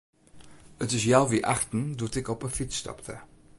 [0.83, 3.15] It wie healwei achten doe't ik op 'e fyts stapte.